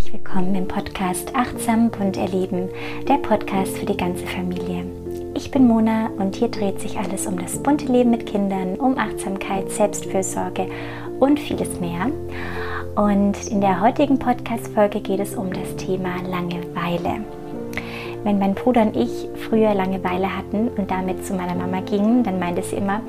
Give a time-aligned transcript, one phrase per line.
[0.00, 2.70] herzlich willkommen im Podcast Achtsam Bunt Erleben,
[3.06, 4.86] der Podcast für die ganze Familie.
[5.34, 8.96] Ich bin Mona und hier dreht sich alles um das bunte Leben mit Kindern, um
[8.96, 10.68] Achtsamkeit, Selbstfürsorge
[11.18, 12.06] und vieles mehr.
[12.96, 17.22] Und in der heutigen Podcast-Folge geht es um das Thema Langeweile.
[18.24, 22.38] Wenn mein Bruder und ich früher Langeweile hatten und damit zu meiner Mama gingen, dann
[22.38, 23.02] meinte sie immer,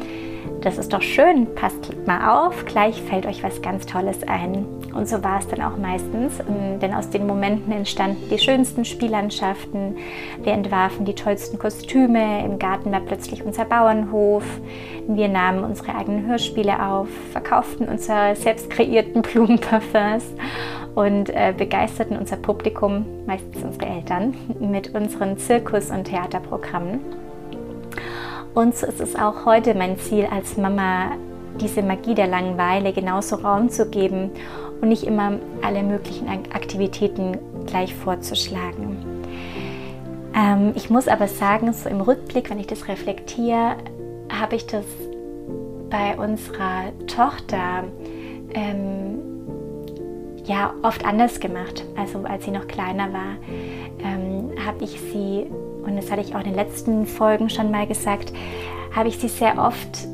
[0.60, 4.66] das ist doch schön, passt mal auf, gleich fällt euch was ganz Tolles ein.
[4.94, 8.84] Und so war es dann auch meistens, ähm, denn aus den Momenten entstanden die schönsten
[8.84, 9.98] Spiellandschaften.
[10.44, 14.44] Wir entwarfen die tollsten Kostüme, im Garten war plötzlich unser Bauernhof.
[15.08, 20.26] Wir nahmen unsere eigenen Hörspiele auf, verkauften unsere selbst kreierten Blumenparfums
[20.96, 27.00] und äh, begeisterten unser Publikum, meistens unsere Eltern, mit unseren Zirkus- und Theaterprogrammen.
[28.54, 31.12] Und so ist es auch heute mein Ziel als Mama,
[31.62, 34.32] diese Magie der Langeweile genauso Raum zu geben
[34.82, 38.98] und nicht immer alle möglichen Aktivitäten gleich vorzuschlagen.
[40.36, 43.76] Ähm, ich muss aber sagen, so im Rückblick, wenn ich das reflektiere,
[44.30, 44.86] habe ich das
[45.90, 47.84] bei unserer Tochter
[48.54, 49.20] ähm,
[50.46, 51.86] ja oft anders gemacht.
[51.98, 53.36] Also als sie noch kleiner war,
[54.04, 55.46] ähm, habe ich sie
[55.84, 58.32] und das hatte ich auch in den letzten Folgen schon mal gesagt,
[58.96, 60.08] habe ich sie sehr oft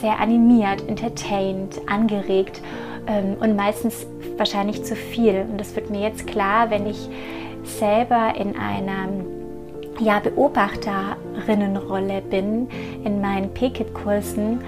[0.00, 2.60] sehr animiert, entertained, angeregt
[3.06, 5.46] und meistens wahrscheinlich zu viel.
[5.50, 7.08] Und das wird mir jetzt klar, wenn ich
[7.64, 9.08] selber in einer
[10.00, 12.68] ja, Beobachterinnenrolle bin,
[13.04, 14.60] in meinen PKIP-Kursen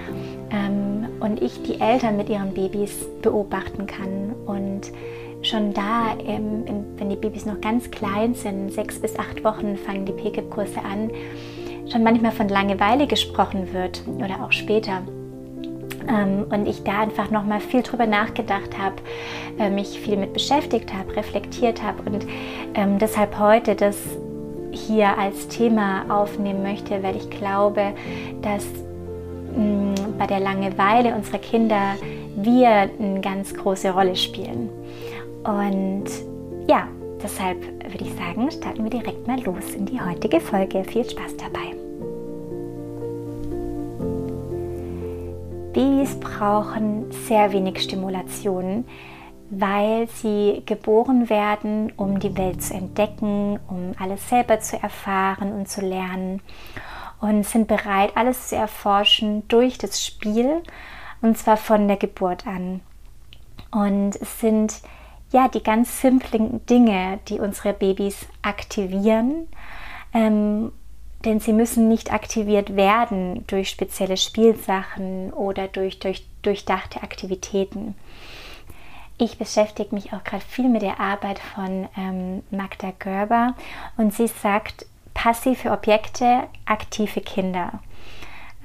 [0.51, 4.91] ähm, und ich die Eltern mit ihren Babys beobachten kann und
[5.41, 6.63] schon da, ähm,
[6.97, 11.11] wenn die Babys noch ganz klein sind, sechs bis acht Wochen fangen die PKIP-Kurse an,
[11.91, 15.01] schon manchmal von Langeweile gesprochen wird oder auch später.
[16.07, 18.95] Ähm, und ich da einfach nochmal viel drüber nachgedacht habe,
[19.59, 22.25] äh, mich viel mit beschäftigt habe, reflektiert habe und
[22.75, 23.97] ähm, deshalb heute das
[24.71, 27.93] hier als Thema aufnehmen möchte, weil ich glaube,
[28.41, 28.65] dass
[29.55, 31.95] mm, bei der Langeweile unserer Kinder
[32.35, 34.69] wir eine ganz große Rolle spielen.
[35.43, 36.05] Und
[36.69, 36.87] ja,
[37.21, 40.83] deshalb würde ich sagen, starten wir direkt mal los in die heutige Folge.
[40.83, 41.76] Viel Spaß dabei.
[45.77, 48.83] Babys brauchen sehr wenig Stimulation,
[49.51, 55.69] weil sie geboren werden, um die Welt zu entdecken, um alles selber zu erfahren und
[55.69, 56.41] zu lernen
[57.21, 60.63] und sind bereit, alles zu erforschen durch das Spiel
[61.21, 62.81] und zwar von der Geburt an.
[63.69, 64.81] Und es sind
[65.31, 69.47] ja, die ganz simplen Dinge, die unsere Babys aktivieren.
[70.11, 70.71] Ähm,
[71.25, 77.95] denn sie müssen nicht aktiviert werden durch spezielle Spielsachen oder durch, durch durchdachte Aktivitäten.
[79.17, 83.55] Ich beschäftige mich auch gerade viel mit der Arbeit von ähm, Magda Görber
[83.97, 87.79] und sie sagt, passive Objekte, aktive Kinder.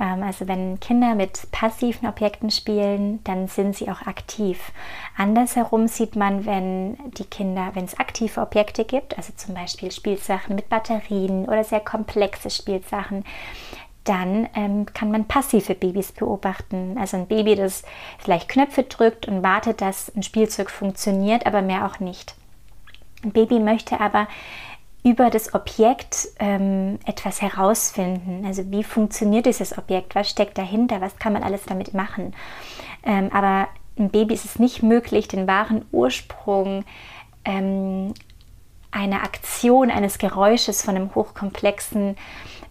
[0.03, 4.73] Ähm, also wenn Kinder mit passiven Objekten spielen, dann sind sie auch aktiv.
[5.17, 10.57] Andersherum sieht man, wenn die Kinder, wenn es aktive Objekte gibt, also zum Beispiel Spielsachen
[10.57, 13.25] mit Batterien oder sehr komplexe Spielsachen,
[14.05, 16.97] dann ähm, kann man passive Babys beobachten.
[16.99, 17.85] Also ein Baby, das
[18.19, 22.35] vielleicht Knöpfe drückt und wartet, dass ein Spielzeug funktioniert, aber mehr auch nicht.
[23.23, 24.27] Ein Baby möchte aber
[25.05, 28.45] über das Objekt ähm, etwas herausfinden.
[28.47, 30.15] Also wie funktioniert dieses Objekt?
[30.15, 31.01] Was steckt dahinter?
[31.01, 32.35] Was kann man alles damit machen?
[33.05, 33.69] Ähm, aber
[33.99, 36.85] ein Baby ist es nicht möglich, den wahren Ursprung
[37.45, 38.15] ähm,
[38.93, 42.17] einer Aktion, eines Geräusches von einem hochkomplexen,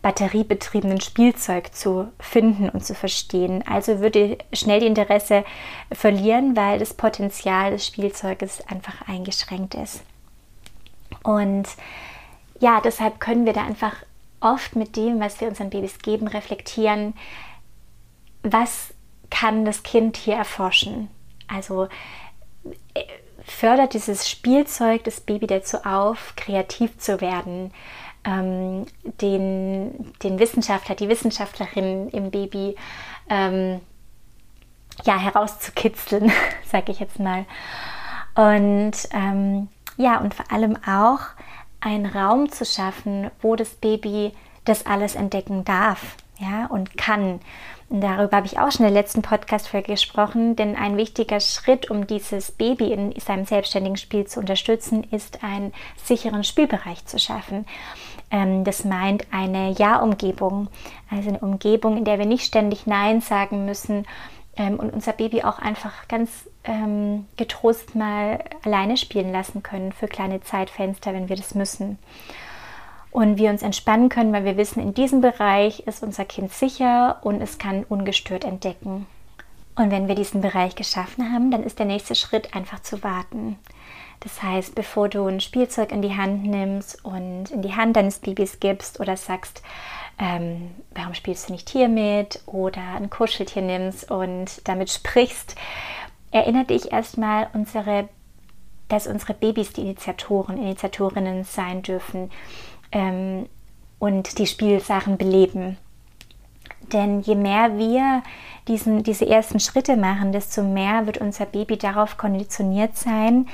[0.01, 3.63] batteriebetriebenen Spielzeug zu finden und zu verstehen.
[3.67, 5.43] Also würde schnell die Interesse
[5.91, 10.01] verlieren, weil das Potenzial des Spielzeuges einfach eingeschränkt ist.
[11.23, 11.67] Und
[12.61, 13.95] ja, deshalb können wir da einfach
[14.39, 17.13] oft mit dem, was wir unseren Babys geben, reflektieren,
[18.43, 18.93] was
[19.29, 21.09] kann das Kind hier erforschen.
[21.47, 21.87] Also
[22.93, 23.03] äh,
[23.43, 27.73] fördert dieses Spielzeug das Baby dazu auf, kreativ zu werden,
[28.23, 28.85] ähm,
[29.21, 32.75] den, den Wissenschaftler, die Wissenschaftlerin im Baby
[33.27, 33.81] ähm,
[35.03, 36.31] ja, herauszukitzeln,
[36.71, 37.45] sage ich jetzt mal.
[38.35, 41.21] Und ähm, ja, und vor allem auch
[41.81, 44.31] einen Raum zu schaffen, wo das Baby
[44.65, 47.39] das alles entdecken darf ja, und kann.
[47.89, 51.91] Und darüber habe ich auch schon in der letzten Podcast-Folge gesprochen, denn ein wichtiger Schritt,
[51.91, 57.65] um dieses Baby in seinem selbstständigen Spiel zu unterstützen, ist, einen sicheren Spielbereich zu schaffen.
[58.31, 60.69] Ähm, das meint eine Ja-Umgebung,
[61.09, 64.05] also eine Umgebung, in der wir nicht ständig Nein sagen müssen
[64.55, 70.07] ähm, und unser Baby auch einfach ganz ähm, getrost mal alleine spielen lassen können für
[70.07, 71.97] kleine Zeitfenster, wenn wir das müssen.
[73.11, 77.19] Und wir uns entspannen können, weil wir wissen, in diesem Bereich ist unser Kind sicher
[77.23, 79.05] und es kann ungestört entdecken.
[79.75, 83.57] Und wenn wir diesen Bereich geschaffen haben, dann ist der nächste Schritt einfach zu warten.
[84.21, 88.19] Das heißt, bevor du ein Spielzeug in die Hand nimmst und in die Hand deines
[88.19, 89.63] Babys gibst oder sagst,
[90.19, 95.55] ähm, warum spielst du nicht hier mit oder ein Kuscheltier nimmst und damit sprichst,
[96.31, 98.09] erinnere dich erstmal, unsere,
[98.87, 102.31] dass unsere Babys die Initiatoren, Initiatorinnen sein dürfen
[102.91, 103.47] ähm,
[103.99, 105.77] und die Spielsachen beleben.
[106.91, 108.23] Denn je mehr wir
[108.67, 113.47] diesen, diese ersten Schritte machen, desto mehr wird unser Baby darauf konditioniert sein,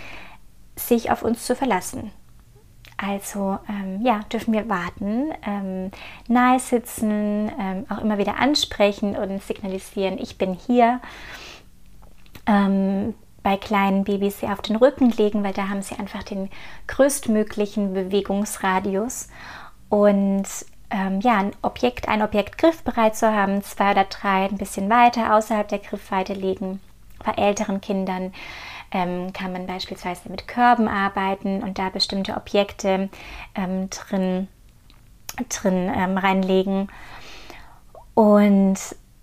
[0.75, 2.11] sich auf uns zu verlassen.
[2.97, 5.91] Also ähm, ja, dürfen wir warten, ähm,
[6.27, 10.99] nahe sitzen, ähm, auch immer wieder ansprechen und signalisieren, ich bin hier.
[12.47, 13.13] Ähm,
[13.43, 16.49] bei kleinen Babys sie auf den Rücken legen, weil da haben sie einfach den
[16.87, 19.29] größtmöglichen Bewegungsradius.
[19.89, 20.45] Und
[20.89, 25.35] ähm, ja, ein Objekt, ein Objekt griffbereit zu haben, zwei oder drei ein bisschen weiter
[25.35, 26.81] außerhalb der Griffweite legen.
[27.23, 28.33] Bei älteren Kindern
[28.91, 33.09] ähm, kann man beispielsweise mit Körben arbeiten und da bestimmte Objekte
[33.55, 34.47] ähm, drin,
[35.49, 36.89] drin ähm, reinlegen.
[38.13, 38.77] Und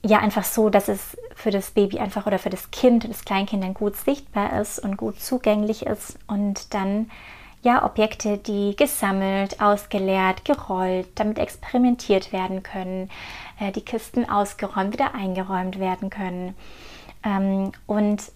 [0.05, 3.65] ja, einfach so, dass es für das Baby einfach oder für das Kind, das Kleinkind
[3.65, 7.11] dann gut sichtbar ist und gut zugänglich ist und dann
[7.63, 13.11] ja Objekte, die gesammelt, ausgeleert, gerollt, damit experimentiert werden können,
[13.59, 16.55] äh, die Kisten ausgeräumt, wieder eingeräumt werden können.
[17.25, 18.31] Ähm, und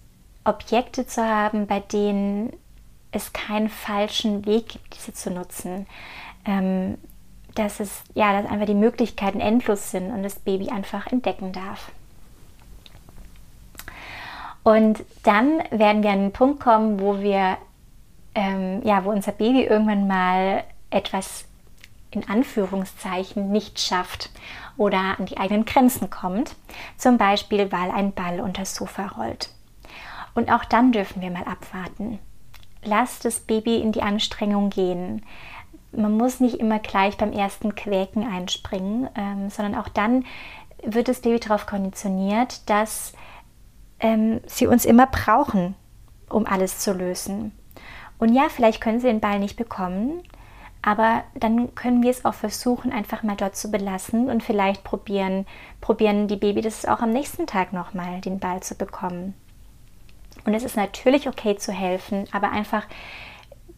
[0.45, 2.51] Objekte zu haben, bei denen
[3.11, 5.85] es keinen falschen Weg gibt, diese zu nutzen.
[6.45, 6.97] Ähm,
[7.59, 11.91] dass es ja, dass einfach die Möglichkeiten endlos sind und das Baby einfach entdecken darf.
[14.63, 17.57] Und dann werden wir an einen Punkt kommen, wo wir,
[18.35, 21.45] ähm, ja, wo unser Baby irgendwann mal etwas
[22.11, 24.29] in Anführungszeichen nicht schafft
[24.77, 26.55] oder an die eigenen Grenzen kommt.
[26.97, 29.49] Zum Beispiel, weil ein Ball unter das Sofa rollt.
[30.33, 32.19] Und auch dann dürfen wir mal abwarten.
[32.83, 35.25] Lass das Baby in die Anstrengung gehen.
[35.91, 40.25] Man muss nicht immer gleich beim ersten Quäken einspringen, ähm, sondern auch dann
[40.83, 43.13] wird das Baby darauf konditioniert, dass
[43.99, 45.75] ähm, sie uns immer brauchen,
[46.29, 47.51] um alles zu lösen.
[48.17, 50.21] Und ja, vielleicht können sie den Ball nicht bekommen,
[50.81, 55.45] aber dann können wir es auch versuchen, einfach mal dort zu belassen und vielleicht probieren,
[55.81, 59.33] probieren die Baby das auch am nächsten Tag nochmal, den Ball zu bekommen.
[60.45, 62.85] Und es ist natürlich okay zu helfen, aber einfach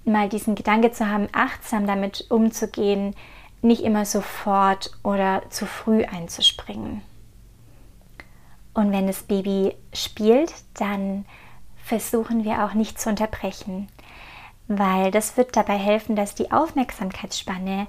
[0.06, 3.16] mal diesen Gedanke zu haben, achtsam damit umzugehen,
[3.62, 7.02] nicht immer sofort oder zu früh einzuspringen.
[8.74, 11.26] Und wenn das Baby spielt, dann
[11.84, 13.90] versuchen wir auch nicht zu unterbrechen,
[14.68, 17.88] weil das wird dabei helfen, dass die Aufmerksamkeitsspanne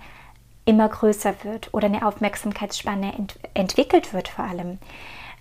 [0.64, 4.78] immer größer wird oder eine Aufmerksamkeitsspanne ent entwickelt wird vor allem.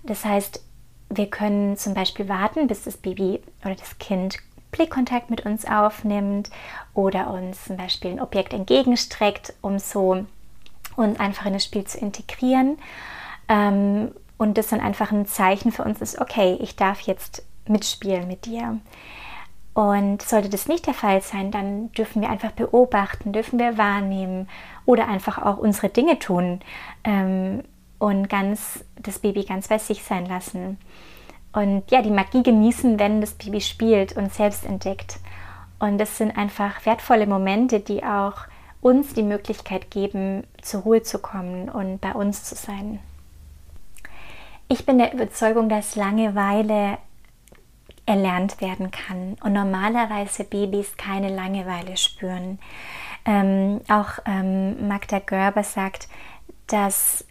[0.03, 0.63] Das heißt,
[1.09, 4.38] wir können zum Beispiel warten, bis das Baby oder das Kind
[4.71, 6.50] Blickkontakt mit uns aufnimmt
[6.94, 10.25] oder uns zum Beispiel ein Objekt entgegenstreckt, um so
[10.95, 12.77] uns einfach in das Spiel zu integrieren.
[13.47, 18.27] Ähm, und das dann einfach ein Zeichen für uns ist, okay, ich darf jetzt mitspielen
[18.27, 18.79] mit dir.
[19.73, 24.50] Und sollte das nicht der Fall sein, dann dürfen wir einfach beobachten, dürfen wir wahrnehmen
[24.86, 26.60] oder einfach auch unsere Dinge tun
[27.03, 27.63] ähm,
[28.00, 30.77] und ganz das Baby ganz bei sich sein lassen
[31.53, 35.20] und ja, die Magie genießen, wenn das Baby spielt und selbst entdeckt.
[35.79, 38.46] Und das sind einfach wertvolle Momente, die auch
[38.81, 43.00] uns die Möglichkeit geben, zur Ruhe zu kommen und bei uns zu sein.
[44.67, 46.98] Ich bin der Überzeugung, dass Langeweile
[48.05, 52.60] erlernt werden kann und normalerweise Babys keine Langeweile spüren.
[53.25, 56.08] Ähm, auch ähm, Magda Görber sagt,
[56.67, 57.25] dass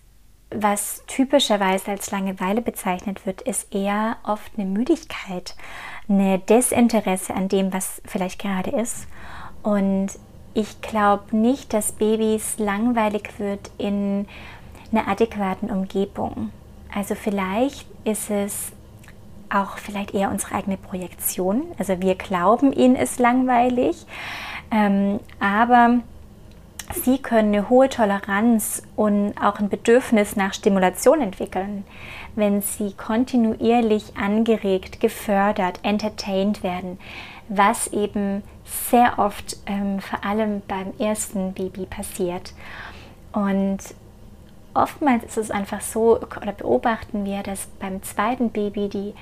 [0.51, 5.55] was typischerweise als Langeweile bezeichnet wird, ist eher oft eine Müdigkeit,
[6.09, 9.07] eine Desinteresse an dem, was vielleicht gerade ist.
[9.63, 10.09] Und
[10.55, 14.27] ich glaube nicht, dass Babys langweilig wird in
[14.91, 16.51] einer adäquaten Umgebung.
[16.93, 18.73] Also vielleicht ist es
[19.49, 21.65] auch vielleicht eher unsere eigene Projektion.
[21.79, 24.07] Also wir glauben, ihnen ist langweilig,
[24.71, 26.01] ähm, aber
[26.93, 31.85] Sie können eine hohe Toleranz und auch ein Bedürfnis nach Stimulation entwickeln,
[32.35, 36.99] wenn Sie kontinuierlich angeregt, gefördert, entertained werden,
[37.49, 42.55] was eben sehr oft ähm, vor allem beim ersten Baby passiert.
[43.33, 43.79] Und
[44.75, 49.15] oftmals ist es einfach so, oder beobachten wir, dass beim zweiten Baby die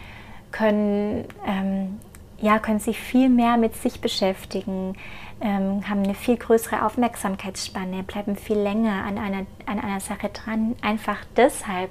[0.52, 2.00] können, ähm,
[2.40, 4.94] ja, können sich viel mehr mit sich beschäftigen,
[5.40, 10.76] ähm, haben eine viel größere Aufmerksamkeitsspanne, bleiben viel länger an einer, an einer Sache dran.
[10.82, 11.90] Einfach deshalb,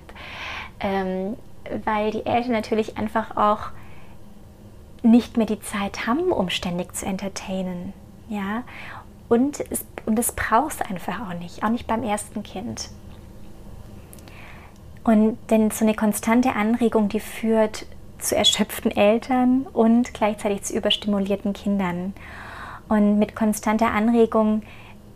[0.80, 1.36] ähm,
[1.86, 3.72] weil die Eltern natürlich einfach auch
[5.04, 7.94] nicht mehr die Zeit haben, um ständig zu entertainen.
[8.30, 8.63] Ja?
[9.30, 12.89] Und es, und das brauchst du einfach auch nicht, auch nicht beim ersten Kind.
[15.04, 17.86] Und denn so eine konstante Anregung, die führt
[18.20, 22.14] zu erschöpften Eltern und gleichzeitig zu überstimulierten Kindern.
[22.90, 24.64] Und mit konstanter Anregung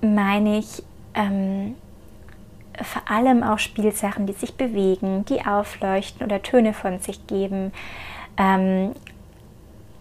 [0.01, 1.75] meine ich ähm,
[2.81, 7.71] vor allem auch Spielsachen, die sich bewegen, die aufleuchten oder Töne von sich geben.
[8.37, 8.93] Ähm,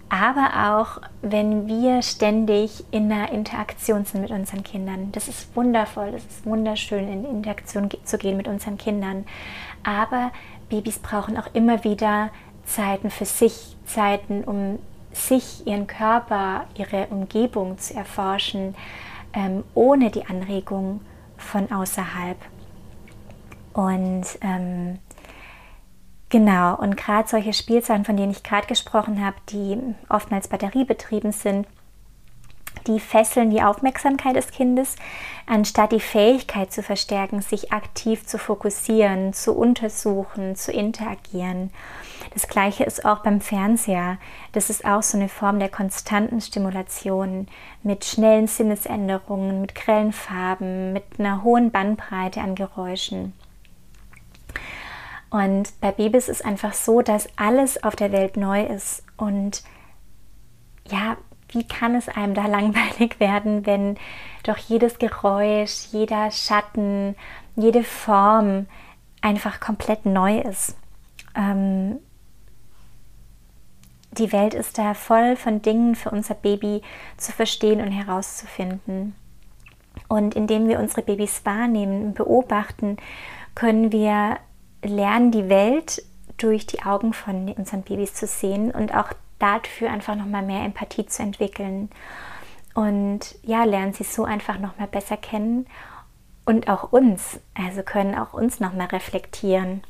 [0.08, 5.12] aber auch, wenn wir ständig in einer Interaktion sind mit unseren Kindern.
[5.12, 9.24] Das ist wundervoll, das ist wunderschön, in Interaktion zu gehen mit unseren Kindern.
[9.84, 10.32] Aber
[10.68, 12.30] Babys brauchen auch immer wieder
[12.70, 14.78] Zeiten für sich, Zeiten, um
[15.12, 18.76] sich, ihren Körper, ihre Umgebung zu erforschen,
[19.32, 21.00] ähm, ohne die Anregung
[21.36, 22.36] von außerhalb.
[23.72, 24.98] Und ähm,
[26.28, 31.66] genau, und gerade solche Spielzeuge, von denen ich gerade gesprochen habe, die oftmals batteriebetrieben sind,
[32.86, 34.96] die fesseln die Aufmerksamkeit des Kindes,
[35.46, 41.70] anstatt die Fähigkeit zu verstärken, sich aktiv zu fokussieren, zu untersuchen, zu interagieren.
[42.32, 44.18] Das gleiche ist auch beim Fernseher.
[44.52, 47.48] Das ist auch so eine Form der konstanten Stimulation
[47.82, 53.32] mit schnellen Sinnesänderungen, mit grellen Farben, mit einer hohen Bandbreite an Geräuschen.
[55.30, 59.04] Und bei Babys ist einfach so, dass alles auf der Welt neu ist.
[59.16, 59.62] Und
[60.88, 61.16] ja,
[61.50, 63.96] wie kann es einem da langweilig werden, wenn
[64.42, 67.14] doch jedes Geräusch, jeder Schatten,
[67.56, 68.66] jede Form
[69.20, 70.76] einfach komplett neu ist?
[71.34, 71.98] Ähm,
[74.12, 76.82] die Welt ist da voll von Dingen für unser Baby
[77.16, 79.14] zu verstehen und herauszufinden.
[80.08, 82.96] Und indem wir unsere Babys wahrnehmen und beobachten,
[83.54, 84.38] können wir
[84.82, 86.02] lernen, die Welt
[86.38, 91.06] durch die Augen von unseren Babys zu sehen und auch dafür einfach nochmal mehr Empathie
[91.06, 91.90] zu entwickeln.
[92.74, 95.66] Und ja, lernen sie so einfach nochmal besser kennen
[96.44, 99.82] und auch uns, also können auch uns nochmal reflektieren.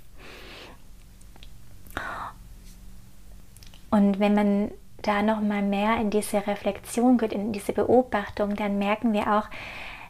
[3.91, 4.71] Und wenn man
[5.03, 9.49] da noch mal mehr in diese Reflexion geht, in diese Beobachtung, dann merken wir auch,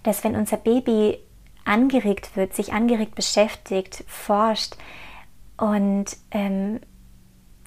[0.02, 1.18] dass wenn unser Baby
[1.64, 4.76] angeregt wird, sich angeregt beschäftigt, forscht
[5.56, 6.80] und ähm,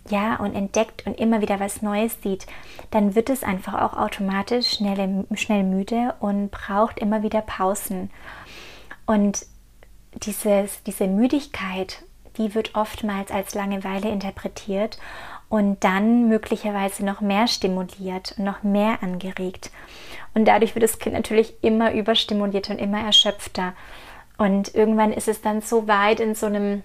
[0.10, 2.46] ja und entdeckt und immer wieder was Neues sieht,
[2.92, 8.10] dann wird es einfach auch automatisch schnell, schnell müde und braucht immer wieder Pausen.
[9.06, 9.46] Und
[10.14, 12.04] dieses, diese Müdigkeit,
[12.38, 14.98] die wird oftmals als Langeweile interpretiert
[15.50, 19.72] und dann möglicherweise noch mehr stimuliert noch mehr angeregt.
[20.34, 23.74] Und dadurch wird das Kind natürlich immer überstimuliert und immer erschöpfter.
[24.38, 26.82] Und irgendwann ist es dann so weit in so einem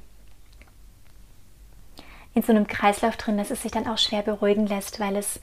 [2.38, 5.40] in so einem Kreislauf drin, dass es sich dann auch schwer beruhigen lässt, weil es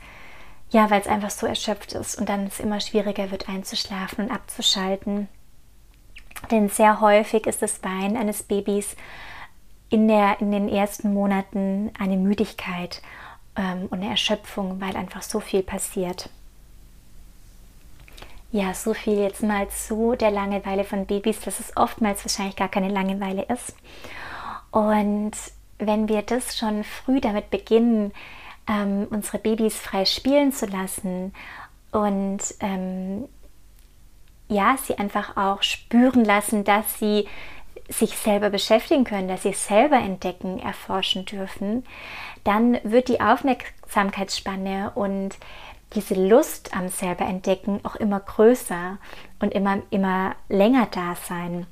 [0.72, 4.32] ja, weil es einfach so erschöpft ist und dann es immer schwieriger wird einzuschlafen und
[4.32, 5.28] abzuschalten.
[6.52, 8.96] Denn sehr häufig ist das Weinen eines Babys
[9.90, 13.02] in, der, in den ersten Monaten eine Müdigkeit
[13.56, 16.30] ähm, und eine Erschöpfung, weil einfach so viel passiert.
[18.52, 22.70] Ja, so viel jetzt mal zu der Langeweile von Babys, dass es oftmals wahrscheinlich gar
[22.70, 23.75] keine Langeweile ist.
[24.72, 25.34] Und
[25.77, 28.12] wenn wir das schon früh damit beginnen,
[28.67, 31.34] ähm, unsere Babys frei spielen zu lassen
[31.91, 33.27] und ähm,
[34.48, 37.27] ja, sie einfach auch spüren lassen, dass sie
[37.88, 41.84] sich selber beschäftigen können, dass sie selber entdecken, erforschen dürfen,
[42.44, 45.38] dann wird die Aufmerksamkeitsspanne und
[45.94, 48.98] diese Lust am selber entdecken auch immer größer
[49.39, 51.67] und immer, immer länger da sein.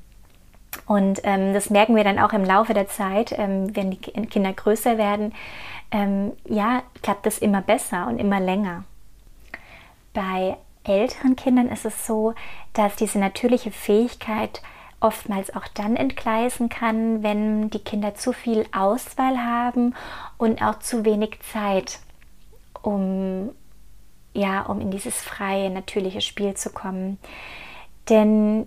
[0.86, 4.52] Und ähm, das merken wir dann auch im Laufe der Zeit, ähm, wenn die Kinder
[4.52, 5.34] größer werden.
[5.90, 8.84] Ähm, ja, klappt das immer besser und immer länger.
[10.12, 12.34] Bei älteren Kindern ist es so,
[12.72, 14.62] dass diese natürliche Fähigkeit
[15.00, 19.94] oftmals auch dann entgleisen kann, wenn die Kinder zu viel Auswahl haben
[20.38, 22.00] und auch zu wenig Zeit,
[22.82, 23.50] um
[24.34, 27.18] ja, um in dieses freie, natürliche Spiel zu kommen.
[28.08, 28.66] Denn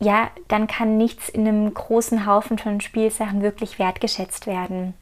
[0.00, 4.94] ja, dann kann nichts in einem großen Haufen von Spielsachen wirklich wertgeschätzt werden.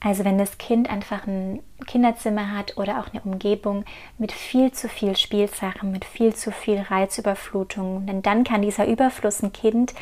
[0.00, 3.84] Also wenn das Kind einfach ein Kinderzimmer hat oder auch eine Umgebung
[4.16, 9.42] mit viel zu viel Spielsachen, mit viel zu viel Reizüberflutung, denn dann kann dieser Überfluss
[9.42, 9.94] ein Kind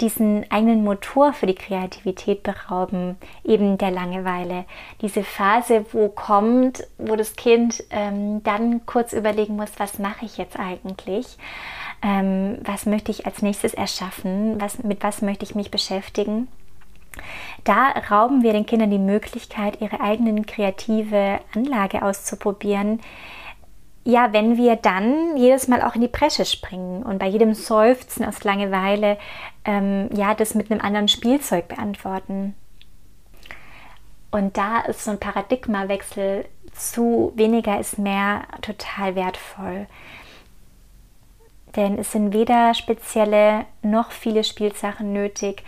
[0.00, 4.66] diesen eigenen Motor für die Kreativität berauben, eben der Langeweile.
[5.00, 10.36] Diese Phase, wo kommt, wo das Kind ähm, dann kurz überlegen muss, was mache ich
[10.36, 11.38] jetzt eigentlich?
[12.02, 14.60] Ähm, was möchte ich als nächstes erschaffen?
[14.60, 16.48] Was, mit was möchte ich mich beschäftigen?
[17.64, 23.00] Da rauben wir den Kindern die Möglichkeit, ihre eigenen kreative Anlage auszuprobieren.
[24.04, 28.24] Ja, wenn wir dann jedes Mal auch in die Bresche springen und bei jedem Seufzen
[28.24, 29.18] aus Langeweile
[29.64, 32.54] ähm, ja das mit einem anderen Spielzeug beantworten.
[34.30, 39.86] Und da ist so ein Paradigmawechsel zu weniger ist mehr total wertvoll.
[41.76, 45.62] Denn es sind weder spezielle noch viele Spielsachen nötig,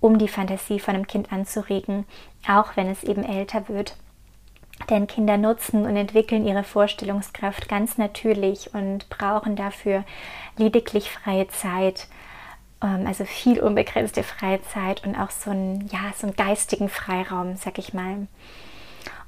[0.00, 2.06] um die Fantasie von einem Kind anzuregen,
[2.48, 3.96] auch wenn es eben älter wird.
[4.88, 10.04] Denn Kinder nutzen und entwickeln ihre Vorstellungskraft ganz natürlich und brauchen dafür
[10.56, 12.08] lediglich freie Zeit,
[12.82, 17.56] ähm, also viel unbegrenzte freie Zeit und auch so einen, ja, so einen geistigen Freiraum,
[17.56, 18.26] sag ich mal.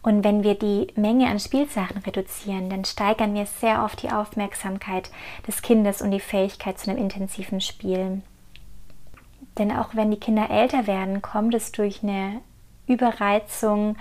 [0.02, 5.10] Und wenn wir die Menge an Spielsachen reduzieren, dann steigern wir sehr oft die Aufmerksamkeit
[5.46, 8.22] des Kindes und die Fähigkeit zu einem intensiven Spiel.
[9.58, 12.40] Denn auch wenn die Kinder älter werden, kommt es durch eine
[12.86, 13.96] Überreizung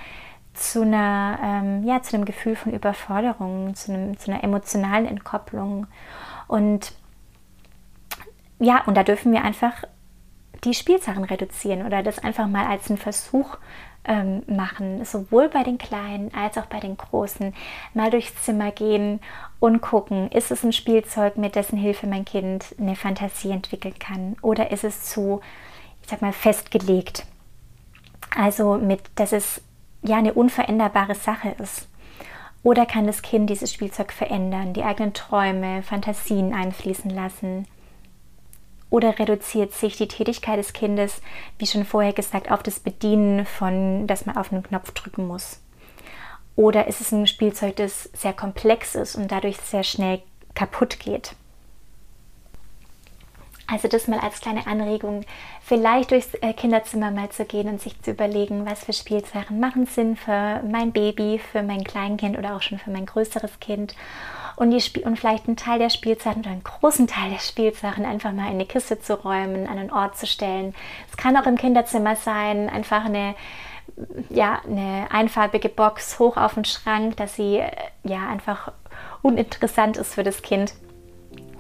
[0.53, 5.88] zu, einer, ähm, ja, zu einem Gefühl von Überforderung, zu, einem, zu einer emotionalen Entkopplung.
[6.48, 6.93] Und
[8.60, 9.84] ja, und da dürfen wir einfach
[10.63, 13.58] die Spielsachen reduzieren oder das einfach mal als einen Versuch
[14.05, 17.53] ähm, machen, sowohl bei den Kleinen als auch bei den Großen.
[17.93, 19.20] Mal durchs Zimmer gehen
[19.60, 24.36] und gucken, ist es ein Spielzeug, mit dessen Hilfe mein Kind eine Fantasie entwickeln kann
[24.41, 25.41] oder ist es zu,
[26.01, 27.25] ich sag mal, festgelegt.
[28.36, 29.62] Also mit, dass es
[30.03, 31.88] ja eine unveränderbare Sache ist.
[32.63, 37.67] Oder kann das Kind dieses Spielzeug verändern, die eigenen Träume, Fantasien einfließen lassen?
[38.91, 41.21] Oder reduziert sich die Tätigkeit des Kindes,
[41.57, 45.62] wie schon vorher gesagt, auf das Bedienen von, dass man auf einen Knopf drücken muss?
[46.57, 50.21] Oder ist es ein Spielzeug, das sehr komplex ist und dadurch sehr schnell
[50.55, 51.36] kaputt geht?
[53.71, 55.21] Also das mal als kleine Anregung,
[55.62, 59.86] vielleicht durchs äh, Kinderzimmer mal zu gehen und sich zu überlegen, was für Spielsachen machen
[59.86, 63.95] Sinn für mein Baby, für mein Kleinkind oder auch schon für mein größeres Kind
[64.57, 68.34] und, die und vielleicht einen Teil der Spielsachen oder einen großen Teil der Spielsachen einfach
[68.34, 70.75] mal in eine Kiste zu räumen, an einen Ort zu stellen.
[71.10, 73.36] Es kann auch im Kinderzimmer sein, einfach eine
[74.29, 77.71] ja, eine einfarbige Box hoch auf den Schrank, dass sie äh,
[78.03, 78.71] ja einfach
[79.21, 80.73] uninteressant ist für das Kind.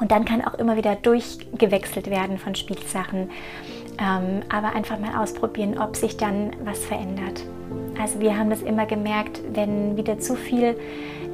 [0.01, 3.29] Und dann kann auch immer wieder durchgewechselt werden von Spielsachen.
[3.99, 7.43] Ähm, aber einfach mal ausprobieren, ob sich dann was verändert.
[8.01, 10.75] Also wir haben das immer gemerkt, wenn wieder zu viel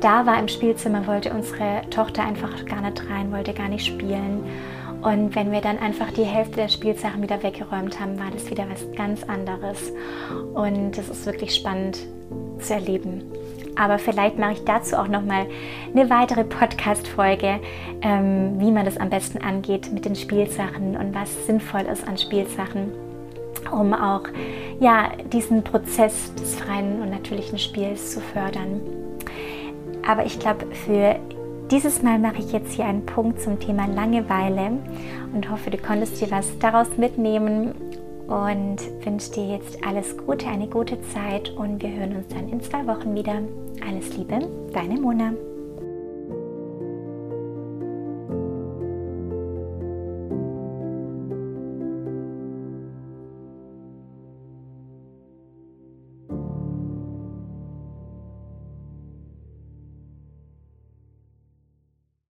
[0.01, 4.43] da war im Spielzimmer, wollte unsere Tochter einfach gar nicht rein, wollte gar nicht spielen.
[5.01, 8.65] Und wenn wir dann einfach die Hälfte der Spielsachen wieder weggeräumt haben, war das wieder
[8.69, 9.91] was ganz anderes.
[10.53, 11.99] Und das ist wirklich spannend
[12.59, 13.23] zu erleben.
[13.77, 15.45] Aber vielleicht mache ich dazu auch noch mal
[15.93, 17.59] eine weitere Podcast-Folge,
[18.01, 22.17] ähm, wie man das am besten angeht mit den Spielsachen und was sinnvoll ist an
[22.17, 22.91] Spielsachen,
[23.71, 24.23] um auch
[24.79, 28.81] ja diesen Prozess des freien und natürlichen Spiels zu fördern.
[30.07, 31.17] Aber ich glaube, für
[31.69, 34.71] dieses Mal mache ich jetzt hier einen Punkt zum Thema Langeweile
[35.33, 37.75] und hoffe, du konntest dir was daraus mitnehmen
[38.27, 42.61] und wünsche dir jetzt alles Gute, eine gute Zeit und wir hören uns dann in
[42.61, 43.41] zwei Wochen wieder.
[43.85, 44.39] Alles Liebe,
[44.73, 45.33] deine Mona.